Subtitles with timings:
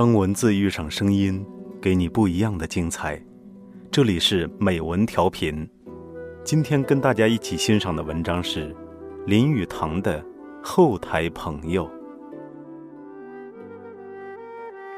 [0.00, 1.46] 当文字遇上声音，
[1.78, 3.22] 给你不一样的精彩。
[3.92, 5.68] 这里是美文调频，
[6.42, 8.74] 今天跟大家一起欣赏的文章是
[9.26, 10.18] 林语堂的
[10.62, 11.86] 《后台朋友》。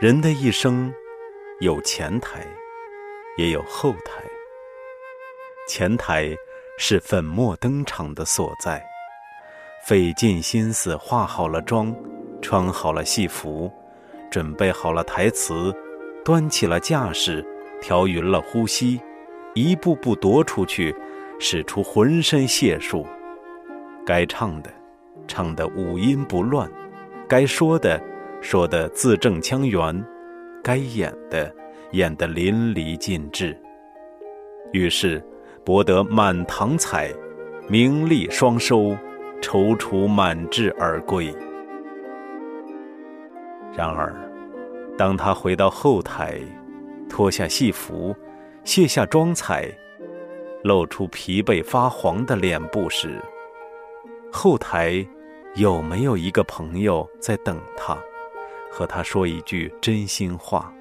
[0.00, 0.94] 人的一生，
[1.58, 2.46] 有前台，
[3.36, 4.22] 也有后台。
[5.68, 6.32] 前台
[6.78, 8.80] 是粉墨登场的所在，
[9.84, 11.92] 费尽心思化好了妆，
[12.40, 13.68] 穿好了戏服，
[14.32, 15.72] 准备好了台词，
[16.24, 17.46] 端起了架势。
[17.82, 19.00] 调匀了呼吸，
[19.54, 20.94] 一步步踱出去，
[21.40, 23.04] 使出浑身解数。
[24.06, 24.70] 该唱的，
[25.26, 26.68] 唱得五音不乱；
[27.28, 28.00] 该说的，
[28.40, 30.00] 说得字正腔圆；
[30.62, 31.52] 该演的，
[31.90, 33.58] 演得淋漓尽致。
[34.72, 35.20] 于是，
[35.64, 37.12] 博得满堂彩，
[37.68, 38.96] 名利双收，
[39.40, 41.34] 踌躇满志而归。
[43.74, 44.14] 然而，
[44.98, 46.38] 当他回到后台，
[47.08, 48.14] 脱下戏服，
[48.64, 49.66] 卸下妆彩，
[50.62, 53.18] 露出疲惫发黄的脸部时，
[54.30, 55.06] 后台
[55.54, 57.96] 有没有一个朋友在等他，
[58.70, 60.72] 和他说一句真心话，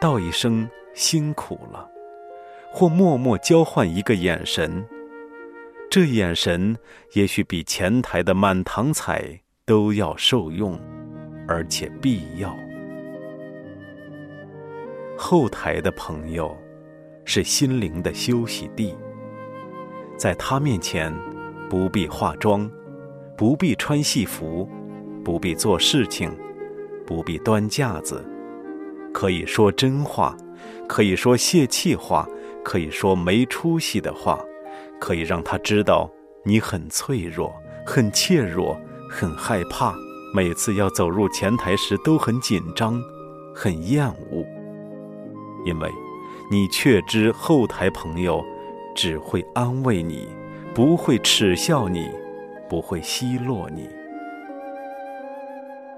[0.00, 1.88] 道一声辛苦了，
[2.72, 4.84] 或默默交换一个眼神？
[5.88, 6.76] 这眼神
[7.12, 10.76] 也许比前台的满堂彩都要受用，
[11.46, 12.56] 而且必要。
[15.16, 16.56] 后台的朋友，
[17.24, 18.96] 是心灵的休息地。
[20.16, 21.12] 在他面前，
[21.68, 22.70] 不必化妆，
[23.36, 24.68] 不必穿戏服，
[25.24, 26.30] 不必做事情，
[27.06, 28.24] 不必端架子，
[29.12, 30.36] 可以说真话，
[30.88, 32.28] 可以说泄气话，
[32.62, 34.38] 可以说没出息的话，
[35.00, 36.10] 可以让他知道
[36.44, 37.52] 你很脆弱，
[37.84, 38.76] 很怯弱，
[39.08, 39.94] 很害怕，
[40.34, 43.00] 每次要走入前台时都很紧张，
[43.54, 44.44] 很厌恶。
[45.64, 45.88] 因为，
[46.50, 48.44] 你确知后台朋友
[48.96, 50.28] 只会安慰你，
[50.74, 52.10] 不会耻笑你，
[52.68, 53.88] 不会奚落你。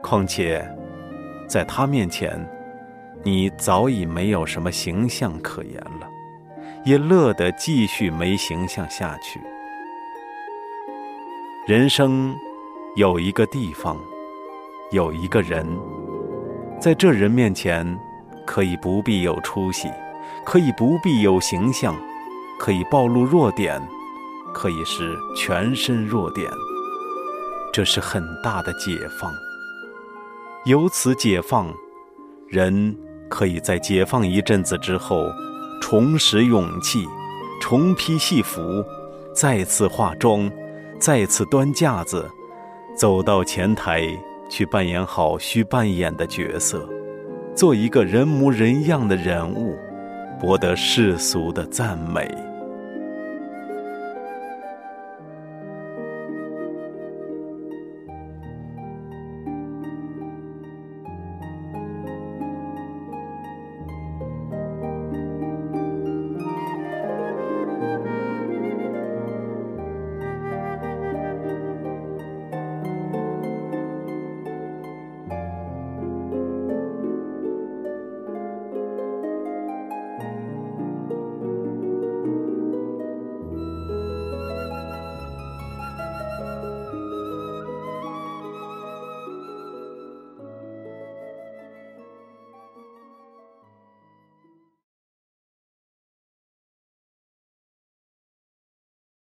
[0.02, 0.62] 况且，
[1.48, 2.38] 在他面前，
[3.22, 6.06] 你早已没有什么形象可言了，
[6.84, 9.40] 也乐得继续没形象下去。
[11.66, 12.36] 人生
[12.96, 13.98] 有一个地方，
[14.90, 15.66] 有一个人，
[16.80, 17.98] 在这人面前。
[18.46, 19.90] 可以不必有出息，
[20.44, 21.96] 可以不必有形象，
[22.60, 23.82] 可以暴露弱点，
[24.54, 26.48] 可以是全身弱点。
[27.72, 29.32] 这是很大的解放。
[30.64, 31.74] 由此解放，
[32.46, 32.96] 人
[33.28, 35.26] 可以在解放一阵子之后，
[35.82, 37.04] 重拾勇气，
[37.60, 38.62] 重披戏服，
[39.34, 40.48] 再次化妆，
[41.00, 42.30] 再次端架子，
[42.96, 44.16] 走到前台
[44.48, 46.88] 去扮演好需扮演的角色。
[47.54, 49.74] 做一个人模人样的人物，
[50.38, 52.30] 博得世俗的赞美。